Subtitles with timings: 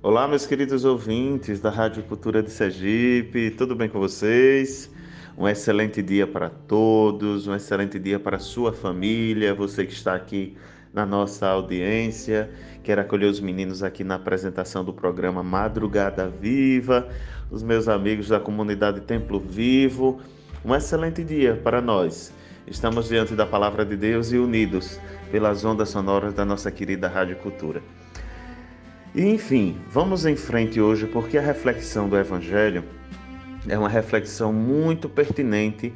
[0.00, 4.88] Olá, meus queridos ouvintes da Rádio Cultura de Sergipe, tudo bem com vocês?
[5.36, 10.14] Um excelente dia para todos, um excelente dia para a sua família, você que está
[10.14, 10.56] aqui
[10.94, 12.48] na nossa audiência.
[12.84, 17.08] Quero acolher os meninos aqui na apresentação do programa Madrugada Viva,
[17.50, 20.20] os meus amigos da comunidade Templo Vivo.
[20.64, 22.32] Um excelente dia para nós.
[22.68, 25.00] Estamos diante da palavra de Deus e unidos
[25.32, 27.82] pelas ondas sonoras da nossa querida Rádio Cultura.
[29.14, 32.84] E enfim, vamos em frente hoje porque a reflexão do Evangelho
[33.66, 35.92] é uma reflexão muito pertinente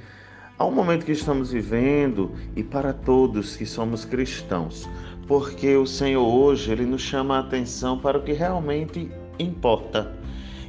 [0.58, 4.88] ao momento que estamos vivendo e para todos que somos cristãos,
[5.26, 10.12] porque o Senhor hoje ele nos chama a atenção para o que realmente importa.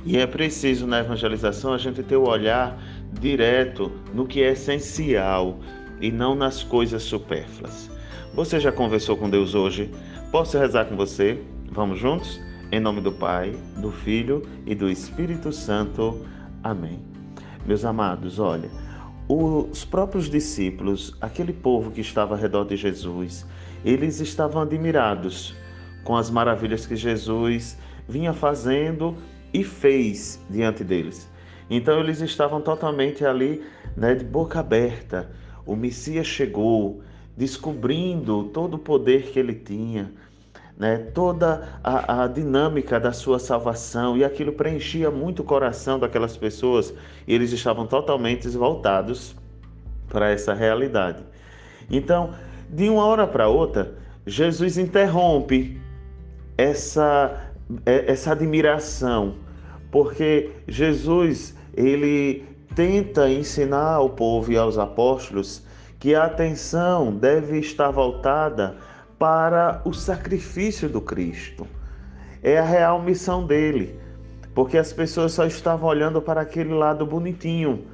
[0.05, 2.77] E é preciso na evangelização a gente ter o olhar
[3.19, 5.59] direto no que é essencial
[6.01, 7.89] e não nas coisas supérfluas.
[8.33, 9.89] Você já conversou com Deus hoje?
[10.31, 11.39] Posso rezar com você?
[11.73, 12.39] Vamos juntos?
[12.71, 16.23] Em nome do Pai, do Filho e do Espírito Santo.
[16.63, 16.99] Amém.
[17.65, 18.69] Meus amados, olha,
[19.27, 23.43] os próprios discípulos, aquele povo que estava ao redor de Jesus,
[23.83, 25.55] eles estavam admirados
[26.03, 27.75] com as maravilhas que Jesus
[28.07, 29.17] vinha fazendo
[29.51, 31.27] e fez diante deles.
[31.71, 33.63] Então eles estavam totalmente ali,
[33.97, 35.31] né, de boca aberta.
[35.65, 37.01] O Messias chegou,
[37.35, 40.13] descobrindo todo o poder que ele tinha,
[40.77, 46.35] né, toda a, a, dinâmica da sua salvação, e aquilo preenchia muito o coração daquelas
[46.35, 46.93] pessoas,
[47.27, 49.35] e eles estavam totalmente voltados
[50.09, 51.23] para essa realidade.
[51.89, 52.33] Então,
[52.69, 55.79] de uma hora para outra, Jesus interrompe
[56.57, 57.51] essa,
[57.85, 59.35] é, essa admiração,
[59.91, 65.63] porque Jesus ele tenta ensinar ao povo e aos apóstolos
[65.99, 68.75] que a atenção deve estar voltada
[69.23, 71.65] para o sacrifício do Cristo.
[72.43, 73.97] É a real missão dele,
[74.53, 77.85] porque as pessoas só estavam olhando para aquele lado bonitinho,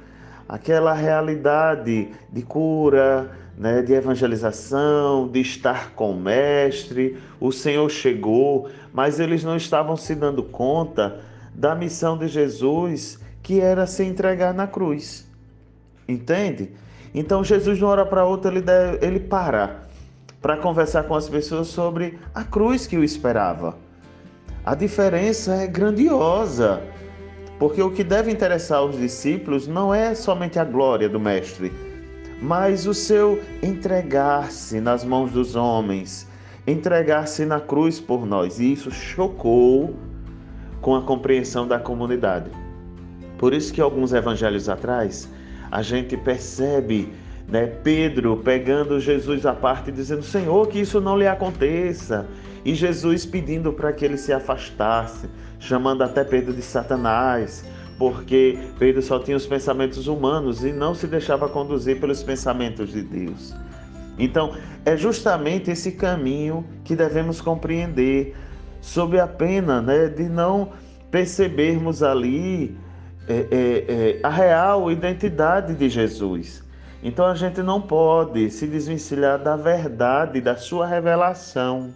[0.48, 7.16] aquela realidade de cura, né, de evangelização, de estar com o Mestre.
[7.38, 11.20] O Senhor chegou, mas eles não estavam se dando conta
[11.54, 15.30] da missão de Jesus, que era se entregar na cruz.
[16.08, 16.72] Entende?
[17.14, 19.88] Então Jesus, de uma hora para outra, ele, deve, ele para
[20.40, 23.76] para conversar com as pessoas sobre a cruz que o esperava.
[24.64, 26.82] A diferença é grandiosa,
[27.58, 31.72] porque o que deve interessar os discípulos não é somente a glória do Mestre,
[32.40, 36.26] mas o seu entregar-se nas mãos dos homens,
[36.66, 38.58] entregar-se na cruz por nós.
[38.58, 39.94] E isso chocou
[40.80, 42.50] com a compreensão da comunidade.
[43.36, 45.28] Por isso que alguns evangelhos atrás,
[45.70, 47.12] a gente percebe
[47.48, 52.26] né, Pedro pegando Jesus à parte dizendo: Senhor, que isso não lhe aconteça.
[52.64, 55.28] E Jesus pedindo para que ele se afastasse,
[55.58, 57.64] chamando até Pedro de Satanás,
[57.98, 63.02] porque Pedro só tinha os pensamentos humanos e não se deixava conduzir pelos pensamentos de
[63.02, 63.54] Deus.
[64.18, 68.36] Então, é justamente esse caminho que devemos compreender,
[68.80, 70.72] sob a pena né, de não
[71.10, 72.76] percebermos ali
[73.28, 76.62] é, é, é, a real identidade de Jesus.
[77.02, 81.94] Então a gente não pode se desvencilhar da verdade, da sua revelação,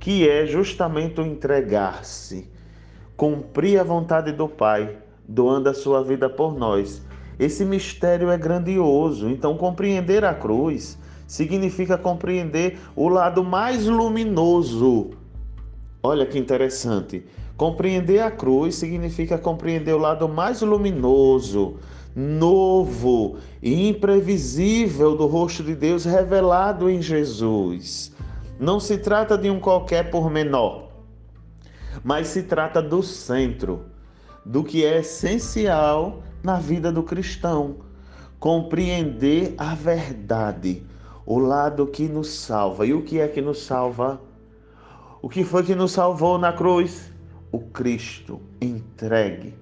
[0.00, 2.50] que é justamente o entregar-se,
[3.16, 4.96] cumprir a vontade do Pai,
[5.28, 7.02] doando a sua vida por nós.
[7.38, 15.10] Esse mistério é grandioso, então compreender a cruz significa compreender o lado mais luminoso.
[16.02, 17.24] Olha que interessante.
[17.60, 21.76] Compreender a cruz significa compreender o lado mais luminoso,
[22.16, 28.14] novo e imprevisível do rosto de Deus revelado em Jesus.
[28.58, 30.84] Não se trata de um qualquer pormenor,
[32.02, 33.84] mas se trata do centro,
[34.42, 37.76] do que é essencial na vida do cristão.
[38.38, 40.82] Compreender a verdade,
[41.26, 42.86] o lado que nos salva.
[42.86, 44.18] E o que é que nos salva?
[45.20, 47.09] O que foi que nos salvou na cruz?
[47.52, 49.54] O Cristo entregue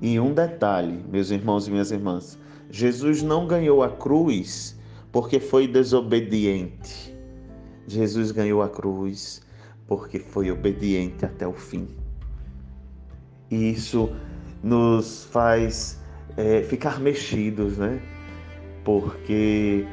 [0.00, 2.38] e um detalhe, meus irmãos e minhas irmãs:
[2.70, 4.78] Jesus não ganhou a cruz
[5.12, 7.14] porque foi desobediente.
[7.86, 9.42] Jesus ganhou a cruz
[9.86, 11.88] porque foi obediente até o fim.
[13.50, 14.10] E isso
[14.62, 16.00] nos faz
[16.36, 18.00] é, ficar mexidos, né?
[18.84, 19.86] Porque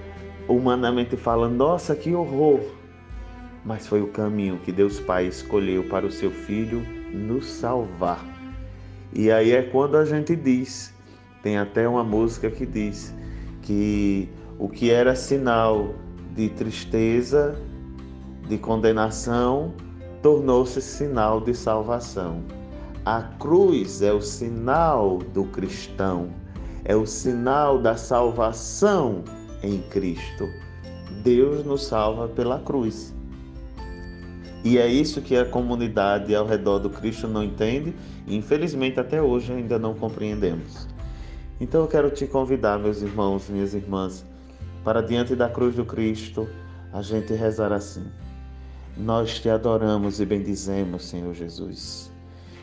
[0.48, 2.79] humanamente falando, nossa, que horror!
[3.69, 6.81] Mas foi o caminho que Deus Pai escolheu para o seu Filho
[7.13, 8.25] nos salvar.
[9.13, 10.92] E aí é quando a gente diz,
[11.44, 13.13] tem até uma música que diz
[13.62, 14.27] que
[14.57, 15.94] o que era sinal
[16.33, 17.62] de tristeza,
[18.48, 19.71] de condenação,
[20.24, 22.44] tornou-se sinal de salvação.
[23.06, 26.31] A cruz é o sinal do cristão,
[26.83, 29.24] é o sinal da salvação
[29.62, 30.50] em Cristo.
[31.24, 33.19] Deus nos salva pela cruz.
[34.63, 37.94] E é isso que a comunidade ao redor do Cristo não entende
[38.27, 40.88] e infelizmente até hoje ainda não compreendemos.
[41.61, 44.25] Então eu quero te convidar, meus irmãos, minhas irmãs,
[44.83, 46.47] para diante da cruz do Cristo
[46.91, 48.06] a gente rezar assim.
[48.97, 52.11] Nós te adoramos e bendizemos, Senhor Jesus,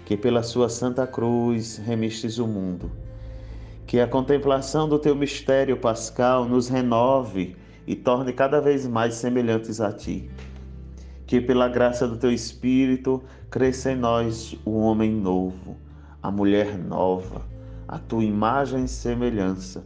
[0.04, 2.90] que pela sua santa cruz remistes o mundo.
[3.86, 7.56] Que a contemplação do teu mistério pascal nos renove
[7.86, 10.28] e torne cada vez mais semelhantes a ti.
[11.26, 15.76] Que pela graça do teu Espírito cresça em nós o homem novo,
[16.22, 17.42] a mulher nova,
[17.88, 19.84] a tua imagem e semelhança.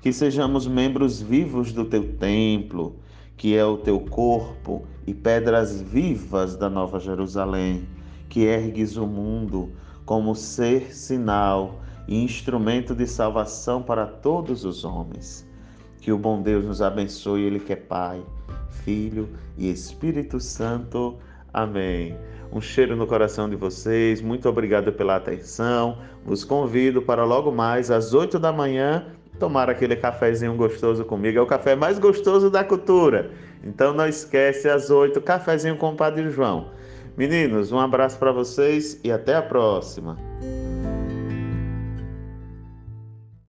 [0.00, 2.96] Que sejamos membros vivos do teu templo,
[3.36, 7.88] que é o teu corpo, e pedras vivas da Nova Jerusalém,
[8.28, 9.72] que ergues o mundo
[10.04, 15.46] como ser sinal e instrumento de salvação para todos os homens.
[16.00, 18.22] Que o bom Deus nos abençoe, Ele que é Pai,
[18.84, 21.16] Filho e Espírito Santo.
[21.52, 22.16] Amém.
[22.52, 25.98] Um cheiro no coração de vocês, muito obrigado pela atenção.
[26.24, 29.06] Os convido para logo mais às 8 da manhã
[29.38, 31.38] tomar aquele cafezinho gostoso comigo.
[31.38, 33.30] É o café mais gostoso da cultura.
[33.62, 36.70] Então não esquece às 8, cafezinho com o Padre João.
[37.16, 40.16] Meninos, um abraço para vocês e até a próxima.